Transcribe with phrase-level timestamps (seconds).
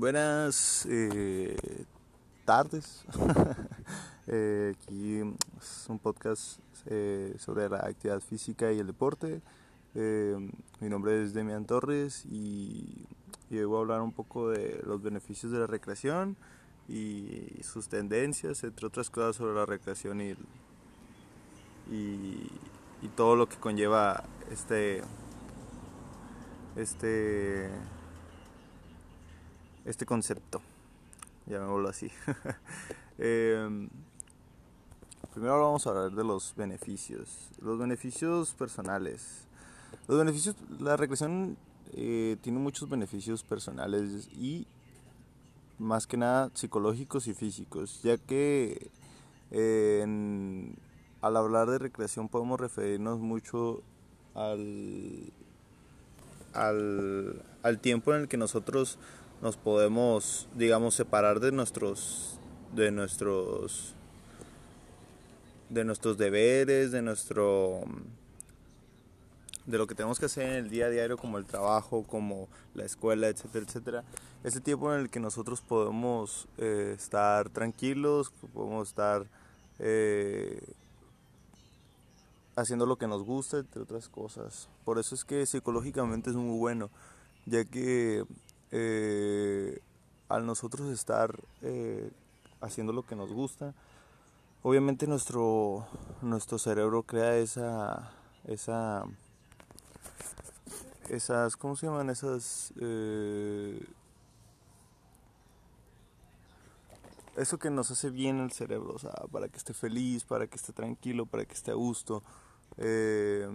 [0.00, 1.56] Buenas eh,
[2.44, 3.04] tardes.
[4.28, 5.18] eh, aquí
[5.58, 9.42] es un podcast eh, sobre la actividad física y el deporte.
[9.94, 13.08] Mi nombre es Demian Torres y,
[13.50, 16.36] y voy a hablar un poco de los beneficios de la recreación
[16.88, 20.30] y sus tendencias, entre otras cosas sobre la recreación y,
[21.90, 22.52] y,
[23.02, 25.02] y todo lo que conlleva este
[26.76, 27.68] este
[29.88, 30.60] este concepto.
[31.46, 32.10] Llamémoslo así.
[33.18, 33.88] eh,
[35.32, 37.48] primero vamos a hablar de los beneficios.
[37.60, 39.46] Los beneficios personales.
[40.06, 41.56] Los beneficios, la recreación
[41.94, 44.66] eh, tiene muchos beneficios personales y
[45.78, 48.90] más que nada psicológicos y físicos, ya que
[49.50, 50.04] eh,
[51.22, 53.82] al hablar de recreación podemos referirnos mucho
[54.34, 55.32] al,
[56.52, 58.98] al, al tiempo en el que nosotros
[59.40, 62.38] nos podemos, digamos, separar de nuestros,
[62.74, 63.94] de nuestros,
[65.68, 67.82] de nuestros deberes, de nuestro,
[69.66, 72.48] de lo que tenemos que hacer en el día a día como el trabajo, como
[72.74, 74.04] la escuela, etcétera, etcétera.
[74.42, 79.26] Ese tiempo en el que nosotros podemos eh, estar tranquilos, podemos estar
[79.78, 80.60] eh,
[82.56, 84.68] haciendo lo que nos gusta, entre otras cosas.
[84.84, 86.90] Por eso es que psicológicamente es muy bueno,
[87.46, 88.24] ya que
[88.70, 89.80] eh,
[90.28, 92.10] al nosotros estar eh,
[92.60, 93.74] haciendo lo que nos gusta,
[94.62, 95.86] obviamente nuestro,
[96.22, 98.12] nuestro cerebro crea esa,
[98.44, 99.04] esa,
[101.08, 102.10] esas, ¿cómo se llaman?
[102.10, 103.80] Esas, eh,
[107.36, 110.56] eso que nos hace bien el cerebro, o sea, para que esté feliz, para que
[110.56, 112.22] esté tranquilo, para que esté a gusto.
[112.76, 113.48] Eh,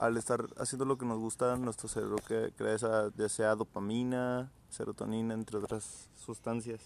[0.00, 5.34] al estar haciendo lo que nos gusta, nuestro cerebro crea esa, ya sea dopamina, serotonina,
[5.34, 6.80] entre otras sustancias.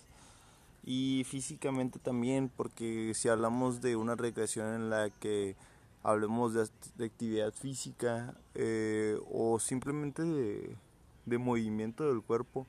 [0.83, 5.55] Y físicamente también, porque si hablamos de una recreación en la que
[6.03, 10.77] hablemos de, de actividad física eh, o simplemente de,
[11.25, 12.67] de, movimiento del cuerpo,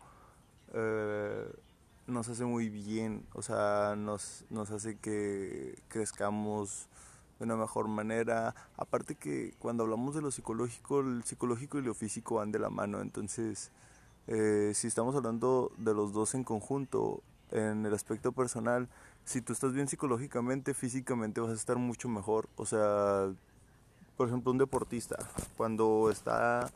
[0.73, 1.51] eh,
[2.05, 6.87] nos hace muy bien, o sea, nos, nos hace que crezcamos
[7.39, 8.55] de una mejor manera.
[8.77, 12.69] Aparte que cuando hablamos de lo psicológico, el psicológico y lo físico van de la
[12.69, 13.01] mano.
[13.01, 13.71] Entonces,
[14.27, 18.89] eh, si estamos hablando de los dos en conjunto, en el aspecto personal,
[19.23, 22.47] si tú estás bien psicológicamente, físicamente vas a estar mucho mejor.
[22.55, 23.31] O sea,
[24.17, 25.17] por ejemplo, un deportista,
[25.57, 26.71] cuando está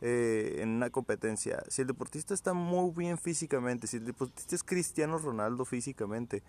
[0.00, 4.62] eh, en una competencia, si el deportista está muy bien físicamente, si el deportista es
[4.62, 6.42] Cristiano Ronaldo físicamente,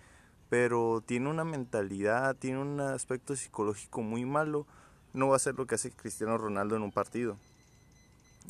[0.58, 4.66] pero tiene una mentalidad, tiene un aspecto psicológico muy malo,
[5.12, 7.36] no va a ser lo que hace Cristiano Ronaldo en un partido.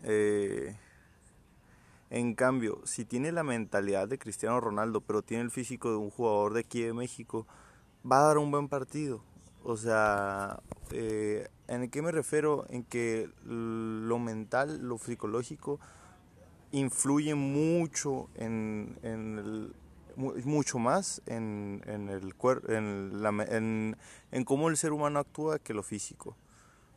[0.04, 0.76] Eh,
[2.12, 6.12] en cambio, si tiene la mentalidad de Cristiano Ronaldo, pero tiene el físico de un
[6.12, 7.48] jugador de aquí de México,
[8.10, 9.24] va a dar un buen partido.
[9.64, 10.60] O sea,
[10.92, 12.68] eh, ¿en qué me refiero?
[12.70, 15.80] En que lo mental, lo psicológico,
[16.72, 19.76] influye mucho en, en el,
[20.18, 22.34] mucho más en, en el
[22.68, 23.98] en, la, en,
[24.32, 26.36] en, cómo el ser humano actúa que lo físico.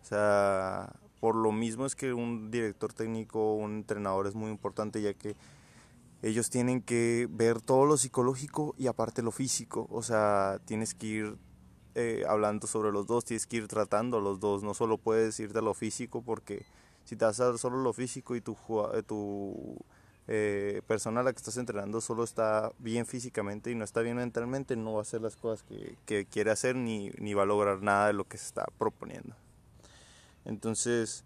[0.01, 5.03] O sea, por lo mismo es que un director técnico, un entrenador es muy importante
[5.03, 5.37] ya que
[6.23, 9.87] ellos tienen que ver todo lo psicológico y aparte lo físico.
[9.91, 11.39] O sea, tienes que ir
[11.95, 14.63] eh, hablando sobre los dos, tienes que ir tratando los dos.
[14.63, 16.65] No solo puedes irte a lo físico porque
[17.05, 18.57] si te vas a dar solo lo físico y tu,
[19.07, 19.77] tu
[20.29, 24.17] eh, persona a la que estás entrenando solo está bien físicamente y no está bien
[24.17, 25.65] mentalmente, no va a hacer las cosas
[26.07, 29.35] que, quiere hacer ni, va a lograr nada de lo que se está proponiendo.
[30.45, 31.25] Entonces,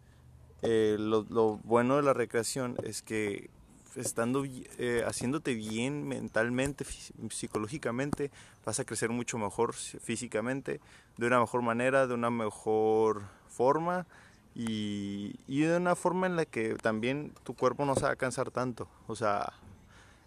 [0.62, 3.50] eh, lo, lo, bueno de la recreación es que
[3.96, 6.84] estando eh, haciéndote bien mentalmente,
[7.30, 8.30] psicológicamente,
[8.64, 10.80] vas a crecer mucho mejor físicamente,
[11.16, 14.06] de una mejor manera, de una mejor forma
[14.54, 18.50] y, de una forma en la que también tu cuerpo no se va a cansar
[18.50, 18.88] tanto.
[19.06, 19.52] O sea,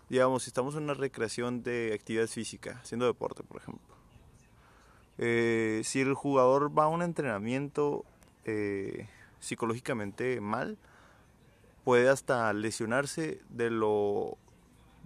[0.09, 3.95] digamos, si estamos en una recreación de actividad física, haciendo deporte, por ejemplo.
[5.17, 8.03] Eh, si el jugador va a un entrenamiento
[8.45, 9.07] eh,
[9.39, 10.77] psicológicamente mal,
[11.83, 14.37] puede hasta lesionarse de lo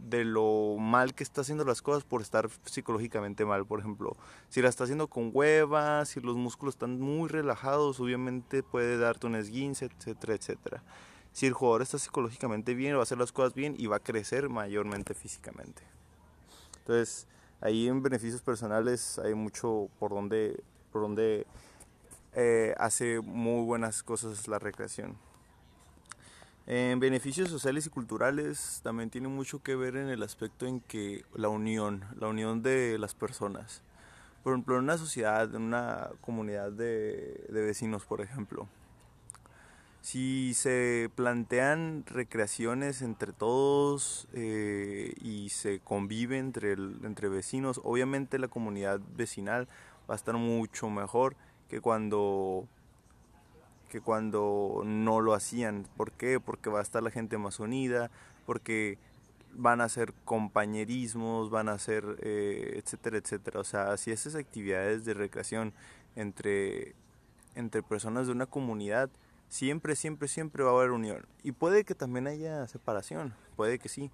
[0.07, 3.65] de lo mal que está haciendo las cosas por estar psicológicamente mal.
[3.65, 4.15] Por ejemplo,
[4.49, 9.27] si la está haciendo con huevas, si los músculos están muy relajados, obviamente puede darte
[9.27, 10.83] un esguince, etcétera, etcétera.
[11.31, 13.99] Si el jugador está psicológicamente bien, va a hacer las cosas bien y va a
[13.99, 15.83] crecer mayormente físicamente.
[16.79, 17.27] Entonces,
[17.61, 21.45] ahí en beneficios personales hay mucho por donde, por donde
[22.33, 25.17] eh, hace muy buenas cosas la recreación.
[26.71, 31.25] En beneficios sociales y culturales también tiene mucho que ver en el aspecto en que
[31.33, 33.81] la unión, la unión de las personas.
[34.43, 38.67] Por ejemplo, en una sociedad, en una comunidad de, vecinos, por ejemplo,
[40.01, 48.47] si se plantean recreaciones entre todos eh, y se convive entre, entre vecinos, obviamente la
[48.47, 49.67] comunidad vecinal
[50.07, 51.35] va a estar mucho mejor
[51.67, 52.67] que cuando
[53.89, 55.85] que cuando no lo hacían.
[55.97, 56.39] ¿Por qué?
[56.39, 58.09] Porque va a estar la gente más unida,
[58.45, 58.97] porque
[59.53, 63.59] van a ser compañerismos, van a ser, eh, etcétera, etcétera.
[63.59, 65.73] O sea, si esas actividades de recreación
[66.15, 66.95] entre,
[67.55, 69.09] entre personas de una comunidad,
[69.49, 71.25] siempre, siempre, siempre va a haber unión.
[71.43, 74.11] Y puede que también haya separación, puede que sí,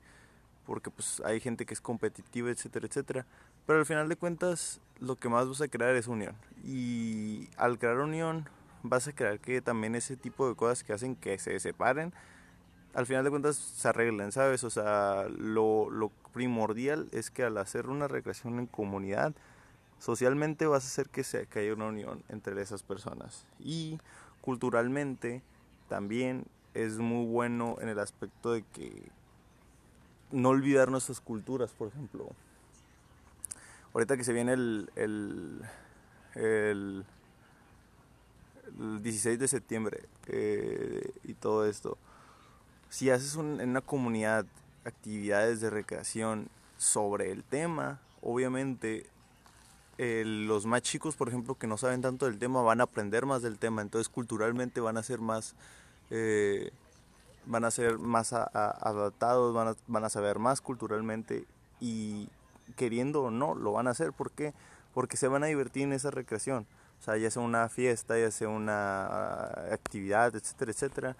[0.66, 3.26] porque pues hay gente que es competitiva, etcétera, etcétera.
[3.66, 6.36] Pero al final de cuentas, lo que más vas a crear es unión.
[6.64, 8.48] Y al crear unión,
[8.90, 12.14] vas a crear que también ese tipo de cosas que hacen que se separen,
[12.94, 14.64] al final de cuentas se arreglen, ¿sabes?
[14.64, 19.34] O sea, lo, lo primordial es que al hacer una recreación en comunidad,
[20.00, 23.46] socialmente vas a hacer que, se, que haya una unión entre esas personas.
[23.60, 24.00] Y
[24.42, 25.42] culturalmente
[25.90, 29.10] también es muy bueno en el aspecto de que
[30.32, 32.30] no olvidar nuestras culturas, por ejemplo.
[33.94, 35.62] Ahorita que se viene el, el,
[36.36, 37.06] el,
[38.78, 41.98] 16 de septiembre eh, y todo esto,
[42.90, 44.46] si haces en una comunidad
[44.86, 49.08] actividades de recreación sobre el tema, obviamente
[49.98, 53.42] los más chicos, por ejemplo, que no saben tanto del tema, van a aprender más
[53.42, 55.56] del tema, entonces culturalmente van a ser más,
[56.10, 56.72] eh,
[57.46, 61.46] van a ser más adaptados, van a, van a saber más culturalmente
[61.80, 62.28] y
[62.76, 64.12] queriendo o no, lo van a hacer.
[64.12, 64.54] ¿Por qué?
[64.94, 66.68] Porque se van a divertir en esa recreación.
[67.00, 71.18] O sea, ya sea una fiesta, ya sea una ah, actividad, etcétera, etcétera.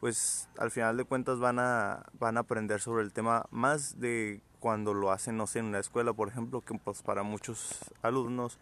[0.00, 4.40] Pues al final de cuentas van a, van a aprender sobre el tema más de
[4.60, 8.58] cuando lo hacen, no sé, en una escuela, por ejemplo, que pues para muchos alumnos,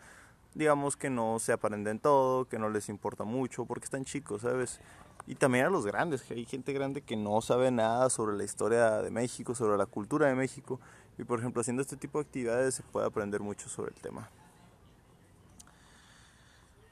[0.54, 4.80] digamos que no se aprenden todo, que no les importa mucho, porque están chicos, ¿sabes?
[5.26, 8.44] Y también a los grandes, que hay gente grande que no sabe nada sobre la
[8.44, 10.80] historia de México, sobre la cultura de México,
[11.18, 14.30] y por ejemplo, haciendo este tipo de actividades se puede aprender mucho sobre el tema.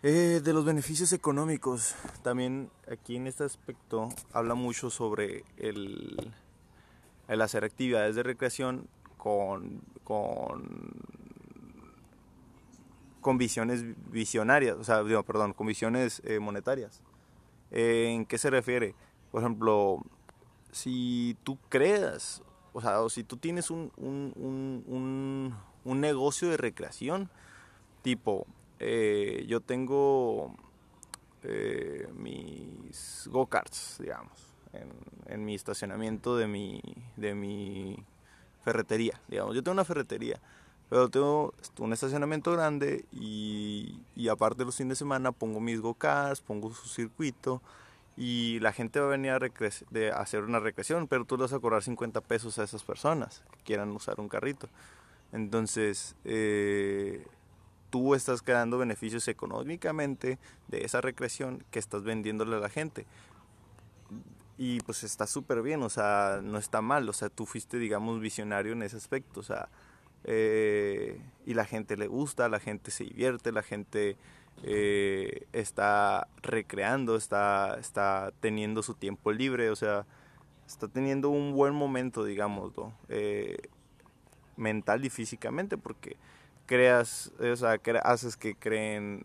[0.03, 6.33] Eh, de los beneficios económicos, también aquí en este aspecto habla mucho sobre el,
[7.29, 10.63] el hacer actividades de recreación con, con,
[13.39, 13.83] visiones
[14.13, 17.03] visionarias, o sea, perdón, con visiones eh, monetarias.
[17.73, 18.95] Eh, ¿En qué se refiere?
[19.33, 20.01] Por ejemplo,
[20.71, 25.55] si tú creas, o sea, o si tú tienes un, un,
[25.85, 27.31] un, negocio de recreación,
[28.03, 28.47] tipo,
[28.79, 30.55] eh, yo tengo
[32.15, 34.33] mis go-karts, digamos,
[34.73, 34.89] en,
[35.27, 36.83] en, mi estacionamiento de mi,
[37.17, 38.05] de mi
[38.65, 39.55] ferretería, digamos.
[39.55, 40.41] Yo tengo una ferretería,
[40.91, 46.41] pero tengo un estacionamiento grande y, y aparte los fines de semana pongo mis go-karts,
[46.41, 47.63] pongo su circuito
[48.17, 49.39] y la gente va a venir a,
[49.91, 53.43] de hacer una recreación, pero tú le vas a cobrar 50 pesos a esas personas
[53.53, 54.69] que quieran usar un carrito.
[55.33, 57.27] Entonces, eh,
[57.91, 60.39] tú estás creando beneficios económicamente
[60.69, 63.07] de esa recreación que estás vendiéndole a la gente.
[64.59, 68.21] Y pues está súper bien, o sea, no está mal, o sea, tú fuiste, digamos,
[68.21, 69.69] visionario en ese aspecto, o sea,
[70.25, 74.17] eh, y la gente le gusta, la gente se divierte, la gente
[74.63, 80.07] eh, está recreando, está, está teniendo su tiempo libre, o sea,
[80.67, 82.73] está teniendo un buen momento, digamos,
[83.09, 83.57] eh,
[84.57, 86.17] mental y físicamente, porque
[86.67, 89.23] creas, o sea, haces que creen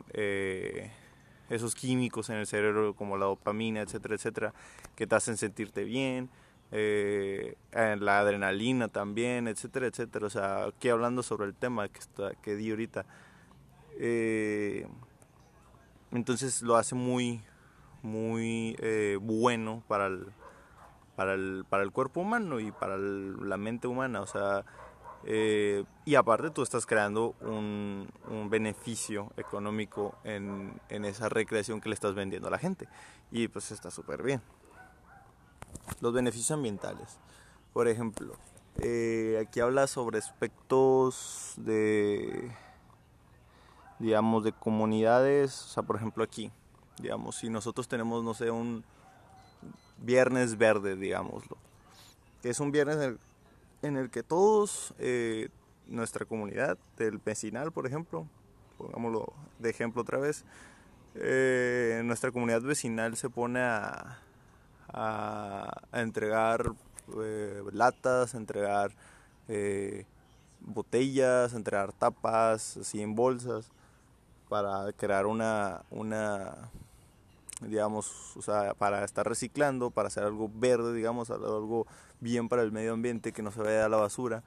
[1.51, 4.53] esos químicos en el cerebro como la dopamina, etcétera, etcétera,
[4.95, 6.29] que te hacen sentirte bien,
[6.71, 10.27] eh, la adrenalina también, etcétera, etcétera.
[10.27, 13.05] O sea, aquí hablando sobre el tema que, está, que di ahorita.
[13.99, 14.87] Eh,
[16.11, 17.41] entonces lo hace muy,
[18.01, 20.27] muy eh, bueno para el,
[21.17, 24.21] para, el, para el cuerpo humano y para la mente humana.
[24.21, 24.63] O sea,
[25.25, 28.09] eh, y aparte tú estás creando un,
[28.49, 32.87] beneficio económico en, esa recreación que le estás vendiendo a la gente.
[33.31, 34.41] Y pues está súper bien.
[36.01, 37.17] Los beneficios ambientales.
[37.73, 38.33] Por ejemplo,
[38.79, 42.51] eh, aquí habla sobre aspectos de,
[43.99, 45.61] digamos, de comunidades.
[45.63, 46.51] O sea, por ejemplo aquí,
[46.99, 48.83] digamos, si nosotros tenemos, no sé, un
[49.99, 51.57] viernes verde, digámoslo.
[52.43, 53.19] Es un viernes en el
[54.11, 55.49] que todos, eh,
[55.87, 58.27] nuestra comunidad del vecinal, por ejemplo,
[58.77, 60.45] pongámoslo de ejemplo otra vez,
[61.15, 64.19] eh, nuestra comunidad vecinal se pone a,
[64.89, 66.71] a, entregar
[67.21, 68.91] eh, latas, a entregar
[69.47, 70.05] eh,
[70.59, 73.71] botellas, a entregar tapas, así en bolsas,
[74.47, 76.69] para crear una, una
[77.61, 81.87] digamos, o sea, para estar reciclando, para hacer algo verde, digamos, algo
[82.19, 84.43] bien para el medio ambiente, que no se vaya a la basura.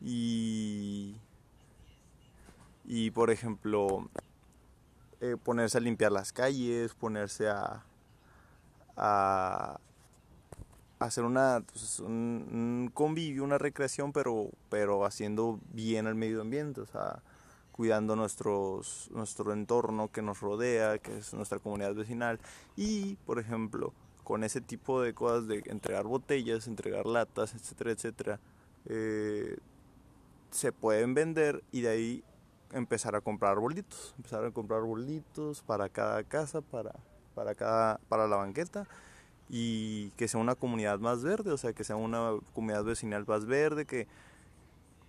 [0.00, 1.16] Y,
[2.84, 4.08] y por ejemplo,
[5.20, 7.84] eh, ponerse a limpiar las calles, ponerse a,
[8.96, 9.78] a
[10.98, 16.86] hacer una, pues, un, convivio, una recreación, pero, pero haciendo bien al medio ambiente, o
[16.86, 17.22] sea,
[17.74, 22.38] cuidando nuestros, nuestro entorno que nos rodea, que es nuestra comunidad vecinal.
[22.76, 28.40] Y, por ejemplo, con ese tipo de cosas de entregar botellas, entregar latas, etcétera, etcétera,
[28.86, 29.58] eh,
[30.52, 32.24] se pueden vender y de ahí
[32.70, 36.92] empezar a comprar arbolitos, empezar a comprar arbolitos para cada casa, para,
[37.34, 38.86] para, cada, para la banqueta
[39.48, 43.46] y que sea una comunidad más verde, o sea, que sea una comunidad vecinal más
[43.46, 44.06] verde, que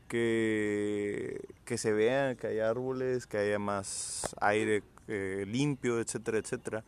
[0.08, 6.84] que, que se vean, que haya árboles, que haya más aire eh, limpio, etcétera, etcétera.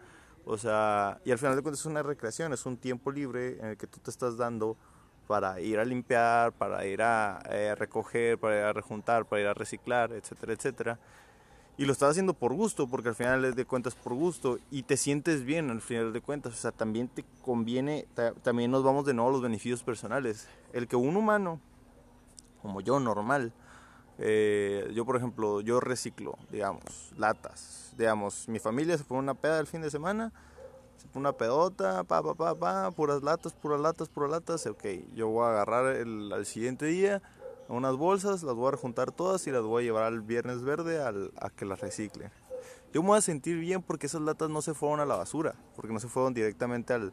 [0.46, 3.66] O sea, y al final de cuentas es una recreación, es un tiempo libre en
[3.68, 4.78] el que tú te estás dando
[5.28, 9.48] para ir a limpiar, para ir a eh, recoger, para ir a rejuntar, para ir
[9.48, 11.00] a reciclar, etcétera, etcétera.
[11.78, 14.98] Y lo estás haciendo por gusto, porque al final de cuentas por gusto y te
[14.98, 16.54] sientes bien al final de cuentas.
[16.54, 18.08] O sea, también te conviene,
[18.42, 20.48] también nos vamos de nuevo a los beneficios personales.
[20.74, 21.60] El que un humano
[22.62, 23.54] como yo normal.
[24.20, 27.94] Eh, yo, por ejemplo, yo reciclo, digamos, latas.
[27.98, 30.32] Digamos, mi familia se pone una peda el fin de semana,
[30.98, 34.66] se pone una pedota, pa, pa, pa, pa, puras latas, puras latas, puras latas.
[34.66, 37.22] Ok, yo voy a agarrar el, al siguiente día
[37.70, 41.02] unas bolsas, las voy a juntar todas y las voy a llevar al viernes verde
[41.02, 42.32] al, a que las reciclen.
[42.94, 45.56] Yo me voy a sentir bien porque esas latas no se fueron a la basura,
[45.76, 47.12] porque no se fueron directamente al,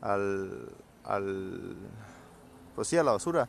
[0.00, 0.72] al,
[1.04, 1.76] al
[2.74, 3.48] pues sí, a la basura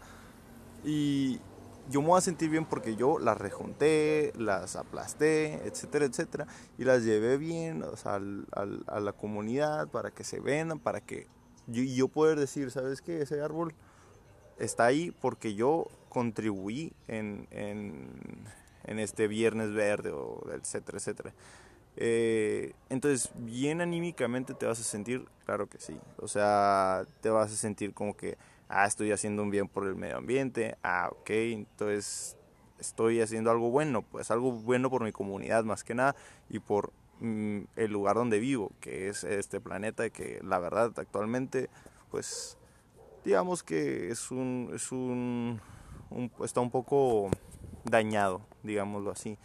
[0.87, 1.41] y
[1.89, 6.85] yo me voy a sentir bien porque yo las rejunté, las aplasté, etcétera, etcétera, y
[6.85, 11.27] las llevé bien a la comunidad para que se vendan, para que
[11.67, 13.21] yo, yo poder decir, ¿sabes qué?
[13.21, 13.73] Ese árbol
[14.59, 17.47] está ahí porque yo contribuí en,
[18.85, 21.33] este viernes verde, o etcétera, etcétera.
[21.97, 25.99] Eh, entonces, bien anímicamente te vas a sentir, claro que sí.
[26.17, 28.37] O sea, te vas a sentir como que
[28.69, 32.37] ah, estoy haciendo un bien por el medio ambiente, ah, ok, entonces
[32.79, 36.15] estoy haciendo algo bueno, pues algo bueno por mi comunidad más que nada
[36.49, 41.69] y por mm, el lugar donde vivo, que es este planeta que la verdad actualmente,
[42.11, 42.57] pues
[43.25, 45.59] digamos que es un, es un,
[46.43, 47.29] está un poco
[47.83, 49.37] dañado, digámoslo así,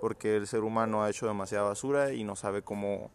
[0.00, 3.10] porque el ser humano ha hecho demasiada basura y no sabe cómo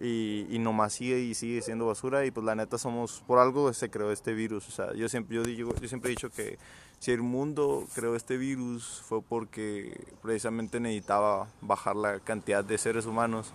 [0.00, 3.72] y, y nomás sigue y sigue siendo basura y pues la neta somos, por algo
[3.72, 6.58] se creó este virus, o sea, yo siempre, yo, siempre he dicho que
[6.98, 13.06] si el mundo creó este virus fue porque precisamente necesitaba bajar la cantidad de seres
[13.06, 13.52] humanos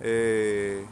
[0.00, 0.84] eh,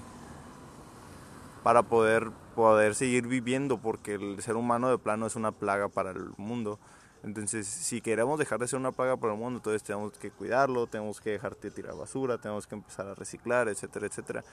[1.62, 6.10] para poder, poder seguir viviendo, porque el ser humano de plano es una plaga para
[6.10, 6.78] el mundo.
[7.22, 10.86] Entonces, si queremos dejar de ser una plaga para el mundo, entonces tenemos que cuidarlo,
[10.86, 14.44] tenemos que dejar de tirar basura, tenemos que empezar a reciclar, etcétera, etcétera,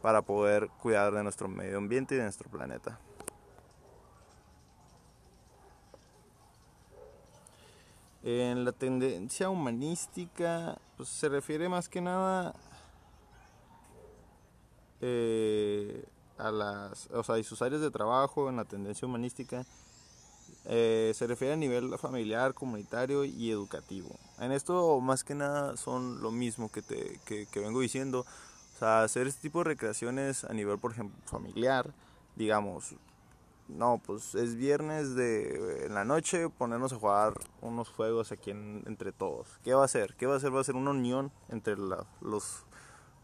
[0.00, 2.98] para poder cuidar de nuestro medio ambiente y de nuestro planeta.
[8.22, 12.54] En la tendencia humanística pues, se refiere más que nada
[15.00, 16.04] eh,
[16.38, 19.66] a las, o sea, y sus áreas de trabajo en la tendencia humanística
[20.64, 24.10] eh, se refiere a nivel familiar, comunitario y educativo.
[24.38, 28.20] En esto más que nada son lo mismo que, te, que, vengo diciendo.
[28.74, 31.92] O sea, hacer este tipo de recreaciones a nivel, por ejemplo, familiar,
[32.36, 32.94] digamos,
[33.68, 39.12] no, pues es viernes de en la noche ponernos a jugar unos juegos aquí entre
[39.12, 39.48] todos.
[39.64, 40.14] ¿Qué va a hacer?
[40.16, 40.54] ¿Qué va a hacer?
[40.54, 42.64] Va a ser una unión entre los, los,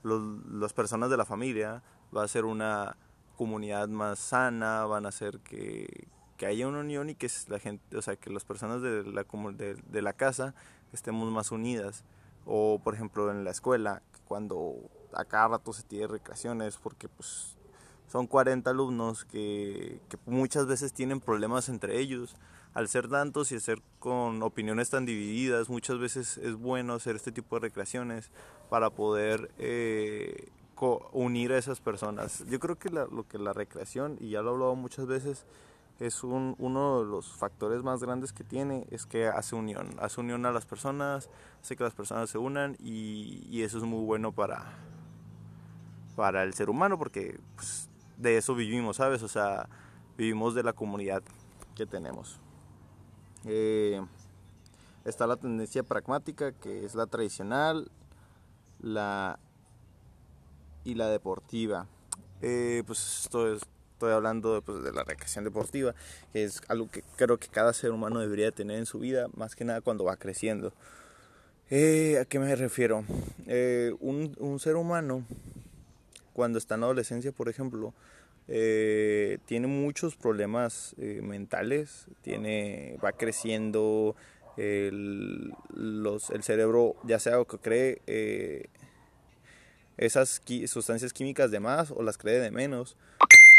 [0.02, 1.83] las personas de la familia,
[2.16, 2.97] va a ser una
[3.37, 7.97] comunidad más sana, van a hacer que, que haya una unión y que la gente,
[7.97, 10.54] o sea, que las personas de la, de, de la casa
[10.95, 12.04] estemos más unidas.
[12.47, 14.76] O, por ejemplo, en la escuela, cuando
[15.12, 17.57] a cada rato se tiene recreaciones, porque pues
[18.09, 22.37] son 40 alumnos que, muchas veces tienen problemas entre ellos.
[22.75, 27.33] Al ser tantos y ser con opiniones tan divididas, muchas veces es bueno hacer este
[27.33, 28.30] tipo de recreaciones
[28.71, 30.49] para poder eh,
[31.12, 32.45] unir a esas personas.
[32.49, 35.45] Yo creo que lo que la recreación, y ya lo he hablado muchas veces,
[35.99, 40.21] es un, uno de los factores más grandes que tiene, es que hace unión, hace
[40.21, 41.28] unión a las personas,
[41.61, 44.64] hace que las personas se unan y, eso es muy bueno para,
[46.14, 49.23] para el ser humano porque pues, de eso vivimos, ¿sabes?
[49.23, 49.69] O sea,
[50.17, 51.23] vivimos de la comunidad
[51.75, 52.38] que tenemos.
[53.45, 54.00] Eh,
[55.05, 57.90] está la tendencia pragmática, que es la tradicional,
[58.81, 59.38] la
[60.85, 61.87] y la deportiva.
[62.40, 63.52] Eh, pues esto
[63.99, 65.93] estoy hablando pues, de la recreación deportiva,
[66.33, 69.57] que es algo que creo que cada ser humano debería tener en su vida, más
[69.57, 70.73] que nada cuando va creciendo.
[71.69, 73.05] Eh, ¿A qué me refiero?
[73.49, 75.25] Eh, un, ser humano,
[76.33, 77.93] cuando está en la adolescencia, por ejemplo,
[78.47, 84.14] tiene muchos problemas mentales, tiene, va creciendo,
[84.57, 85.52] el
[86.43, 88.71] cerebro, ya sea lo que cree,
[89.99, 92.97] esas sustancias químicas de más o las cree de menos,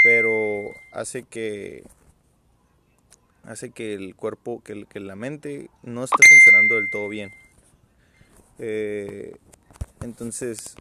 [0.04, 1.84] pero hace que
[3.44, 7.32] hace que el cuerpo, que, que la mente no esté funcionando del todo bien.
[8.60, 9.38] Eh,
[10.02, 10.76] entonces,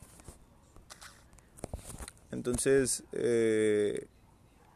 [2.30, 4.06] entonces eh,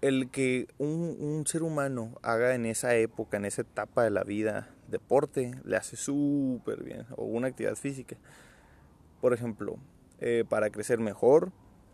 [0.01, 4.25] el que un, un, ser humano haga en esa época, en esa etapa de la
[4.25, 8.17] vida, deporte, le hace súper bien, o una actividad física.
[9.21, 9.77] Por ejemplo,
[10.21, 11.53] eh, para crecer mejor,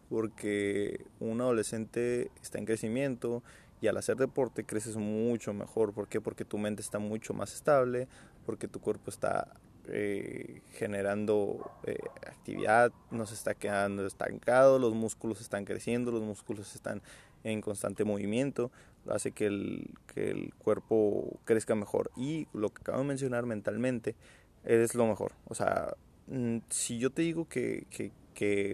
[0.08, 3.42] porque un adolescente está en crecimiento
[3.80, 5.92] y al hacer deporte creces mucho mejor.
[5.92, 6.20] ¿Por qué?
[6.20, 8.08] Porque tu mente está mucho más estable,
[8.46, 9.54] porque tu cuerpo está
[9.86, 16.74] eh, generando eh, actividad, no se está quedando estancado, los músculos están creciendo, los músculos
[16.74, 17.02] están
[17.44, 18.72] en constante movimiento,
[19.08, 22.10] hace que el, que el cuerpo crezca mejor.
[22.16, 24.16] Y lo que acabo de mencionar mentalmente
[24.64, 25.32] es lo mejor.
[25.46, 25.94] O sea,
[26.28, 28.12] Mm, si yo te digo que, que,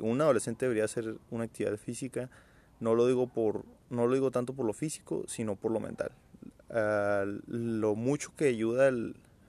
[0.02, 2.30] un adolescente debería hacer una actividad física,
[2.80, 6.12] no lo digo por no lo digo tanto por lo físico, sino por lo mental.
[6.70, 8.90] Ah, lo mucho que ayuda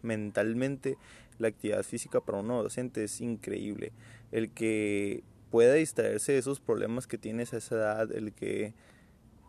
[0.04, 0.98] mentalmente
[1.40, 3.92] la actividad física para un adolescente es increíble.
[4.32, 8.74] El que pueda distraerse de esos problemas que tienes a esa edad, el que,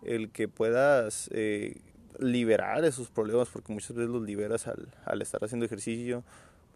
[0.03, 1.81] el que puedas eh,
[2.19, 6.25] liberar esos problemas, porque muchas veces los liberas al, al estar haciendo ejercicio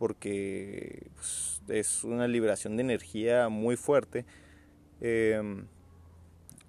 [0.00, 4.24] porque pues, es una liberación de energía muy fuerte.
[5.02, 5.66] Em,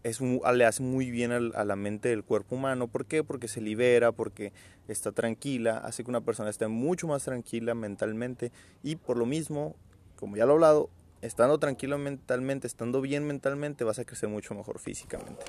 [0.04, 2.90] es, le hace muy bien a la mente del cuerpo humano.
[2.90, 3.24] ¿Por qué?
[3.24, 4.52] Porque se libera, porque
[4.90, 8.52] está tranquila, hace que una persona esté mucho más tranquila mentalmente
[8.84, 9.78] y por lo mismo,
[10.18, 10.90] como ya lo he hablado,
[11.22, 15.46] estando tranquilo mentalmente, estando bien mentalmente, vas a crecer mucho mejor físicamente.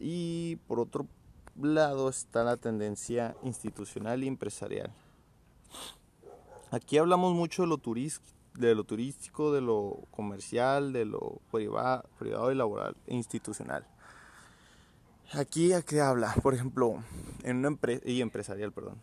[0.00, 1.06] Y por otro
[1.62, 4.92] lado está la tendencia institucional y empresarial.
[6.70, 7.80] Aquí hablamos mucho de lo,
[8.54, 13.86] de lo turístico, de lo comercial, de lo privado, privado y laboral e institucional.
[15.32, 17.02] Aquí a qué habla, por ejemplo,
[17.44, 18.98] en una empresa y empresarial, perdón.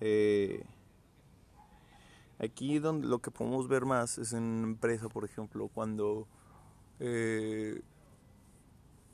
[0.00, 0.64] Eh,
[2.38, 6.26] aquí donde lo que podemos ver más es en una empresa, por ejemplo, cuando
[7.00, 7.80] eh,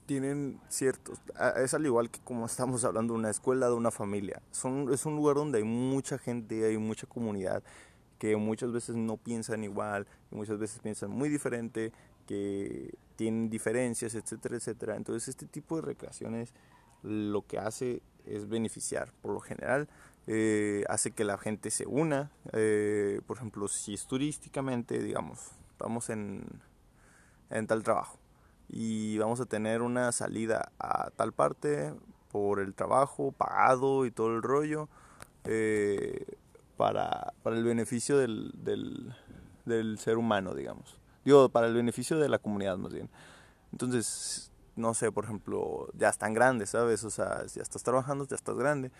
[0.07, 1.21] tienen ciertos,
[1.57, 4.43] es al igual que como estamos hablando de una escuela, de una familia.
[4.51, 7.63] Son, es un lugar donde hay mucha gente, hay mucha comunidad
[8.19, 11.93] que muchas veces no piensan igual, que muchas veces piensan muy diferente,
[12.27, 14.97] que tienen diferencias, etcétera, etcétera.
[14.97, 16.53] Entonces este tipo de recreaciones
[17.03, 19.89] lo que hace es beneficiar, por lo general,
[20.27, 22.31] eh, hace que la gente se una.
[22.53, 26.47] Eh, por ejemplo, si es turísticamente, digamos, estamos en,
[27.51, 28.19] en tal trabajo
[28.69, 31.95] y vamos a tener una salida a tal parte
[32.31, 34.89] por el trabajo pagado y todo el rollo
[35.45, 36.37] eh,
[36.77, 39.15] para, para, el beneficio del, del,
[39.65, 40.99] del, ser humano, digamos.
[41.25, 43.09] Digo, para el beneficio de la comunidad más bien.
[43.71, 47.05] Entonces, no sé, por ejemplo, ya están grandes, ¿sabes?
[47.05, 48.91] O sea, ya estás trabajando, ya estás grande.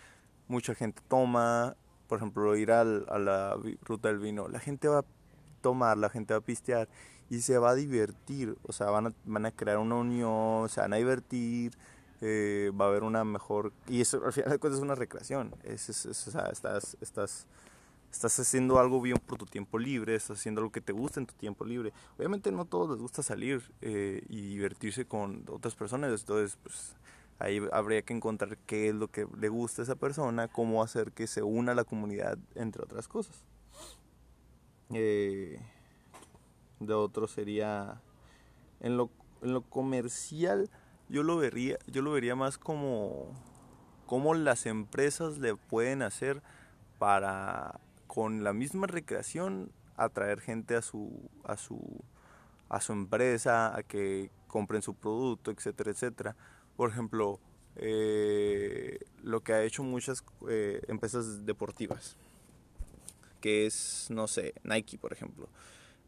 [0.47, 1.75] Mucha gente toma,
[2.07, 4.47] por ejemplo, ir al, a la ruta del vino.
[4.47, 5.05] La gente va a
[5.61, 6.87] tomar, la gente va a pistear
[7.29, 10.81] y se va a divertir, o sea, van a, van a crear una unión, se
[10.81, 11.73] van a divertir,
[12.21, 13.73] eh, va a haber una mejor...
[13.87, 17.47] Y eso al final de cuentas es una recreación, es, o sea, estás, estás,
[18.11, 21.25] estás haciendo algo bien por tu tiempo libre, estás haciendo algo que te gusta en
[21.25, 21.93] tu tiempo libre.
[22.17, 26.95] Obviamente no a todos les gusta salir eh, y divertirse con otras personas, entonces pues
[27.39, 31.11] ahí habría que encontrar qué es lo que le gusta a esa persona, cómo hacer
[31.11, 33.43] que se una a la comunidad, entre otras cosas.
[34.93, 35.59] Eh,
[36.79, 38.01] de otro sería
[38.79, 39.09] en lo,
[39.41, 40.69] en lo comercial
[41.09, 43.33] yo lo vería yo lo vería más como
[44.05, 46.41] cómo las empresas le pueden hacer
[46.99, 51.79] para con la misma recreación atraer gente a su a su
[52.69, 56.35] a su empresa a que compren su producto etcétera etcétera.
[56.75, 57.39] Por ejemplo
[57.77, 62.15] eh, lo que ha hecho muchas eh, empresas deportivas
[63.41, 65.49] que es no sé Nike por ejemplo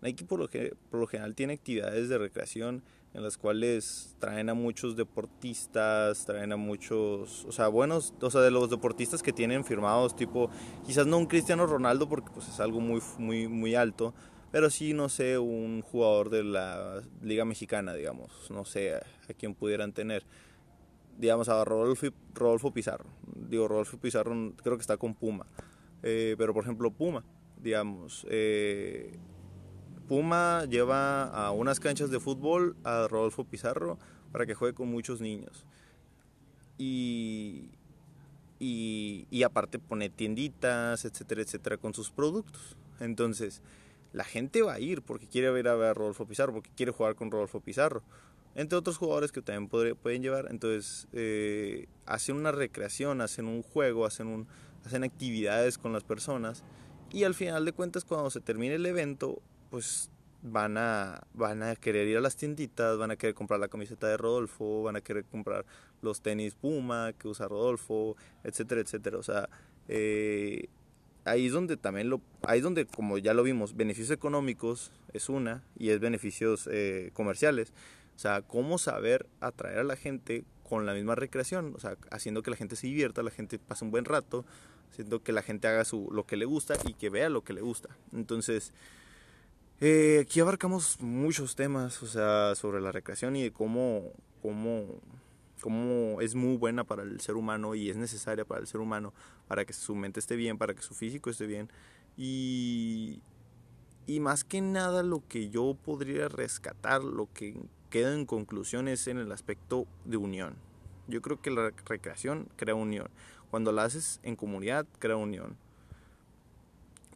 [0.02, 2.84] Nike por lo, que, por lo general tiene actividades de recreación
[3.14, 8.42] en las cuales traen a muchos deportistas, traen a muchos, o sea, buenos, o sea,
[8.42, 10.52] de los deportistas que tienen firmados, tipo,
[10.86, 14.14] quizás no un Cristiano Ronaldo porque pues es algo muy, muy, muy alto,
[14.52, 19.02] pero sí, no sé, un jugador de la Liga Mexicana, digamos, no sé a,
[19.38, 20.24] quién pudieran tener.
[21.18, 23.10] Digamos, a Rodolfo, Rodolfo Pizarro.
[23.50, 25.48] Digo, Rodolfo Pizarro creo que está con Puma.
[26.04, 27.26] Eh, pero, por ejemplo, Puma,
[27.60, 29.18] digamos, eh,
[30.08, 33.98] Puma lleva a unas canchas de fútbol a Rodolfo Pizarro
[34.32, 35.66] para que juegue con muchos niños.
[36.78, 37.70] Y,
[38.60, 42.78] y, aparte pone tienditas, etcétera, etcétera, con sus productos.
[43.00, 43.62] Entonces,
[44.14, 46.92] la gente va a ir porque quiere ver a, ver a Rodolfo Pizarro, porque quiere
[46.92, 48.04] jugar con Rodolfo Pizarro.
[48.56, 50.48] Entre otros jugadores que también pueden llevar.
[50.50, 54.48] Entonces, eh, hacen una recreación, hacen un juego, hacen, un,
[54.86, 56.64] hacen actividades con las personas.
[57.12, 60.10] Y al final de cuentas, cuando se termine el evento, pues
[60.42, 64.08] van a, van a querer ir a las tienditas, van a querer comprar la camiseta
[64.08, 65.66] de Rodolfo, van a querer comprar
[66.02, 69.18] los tenis Puma que usa Rodolfo, etcétera, etcétera.
[69.18, 69.50] O sea,
[69.88, 70.68] eh,
[71.26, 75.30] ahí es donde también lo, ahí es donde, como ya lo vimos, beneficios económicos es
[75.30, 77.74] una y es beneficios eh, comerciales.
[78.16, 82.42] O sea, cómo saber atraer a la gente con la misma recreación, o sea, haciendo
[82.44, 84.46] que la gente se divierta, la gente pase un buen rato,
[84.92, 87.54] haciendo que la gente haga su, lo que le gusta y que vea lo que
[87.54, 87.90] le gusta.
[88.12, 88.74] Entonces,
[89.80, 94.12] eh, aquí abarcamos muchos temas, o sea, sobre la recreación y de cómo,
[94.42, 95.02] cómo,
[95.62, 99.14] cómo es muy buena para el ser humano y es necesaria para el ser humano,
[99.48, 101.70] para que su mente esté bien, para que su físico esté bien.
[102.18, 103.22] Y,
[104.08, 107.56] y más que nada lo que yo podría rescatar, lo que
[107.92, 110.56] queda en conclusión es en el aspecto de unión.
[111.08, 113.10] Yo creo que la recreación crea unión.
[113.52, 115.56] Cuando la haces en comunidad, crea unión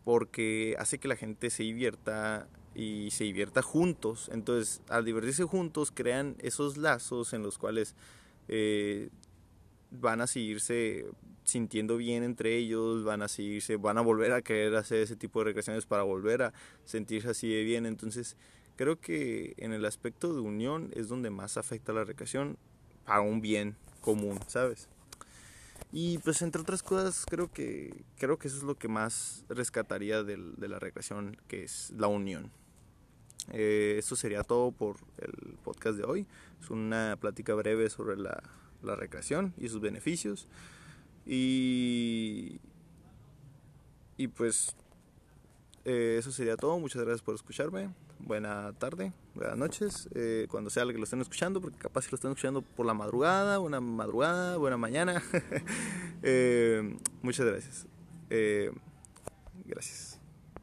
[0.04, 4.30] porque hace que la gente se divierta y se divierta juntos.
[4.34, 7.96] Entonces, al divertirse juntos, crean esos lazos en los cuales
[8.48, 9.10] eh,
[9.92, 11.06] van a seguirse
[11.44, 15.40] sintiendo bien entre ellos, van a seguirse, van a volver a querer hacer ese tipo
[15.40, 16.54] de recreaciones para volver a
[16.86, 17.86] sentirse así de bien.
[17.86, 18.38] Entonces,
[18.76, 22.58] creo que en el aspecto de unión es donde más afecta la recreación
[23.06, 24.88] a un bien común, ¿sabes?
[25.92, 30.24] Y pues entre otras cosas creo que, creo que eso es lo que más rescataría
[30.24, 32.52] de, de la recreación, que es la unión.
[33.52, 36.28] Eh, esto sería todo por el podcast de hoy.
[36.62, 38.42] Es una plática breve sobre la,
[38.84, 40.48] la recreación y sus beneficios.
[41.26, 42.60] Y,
[44.18, 44.76] y pues
[45.86, 46.80] eh, eso sería todo.
[46.80, 51.62] Muchas gracias por escucharme buena tarde, buenas noches, eh, cuando sea que lo estén escuchando,
[51.62, 55.22] porque capaz si lo están escuchando por la madrugada, una madrugada, buena mañana.
[56.24, 57.88] Eh, muchas gracias.
[58.30, 58.72] Eh,
[59.66, 60.21] gracias.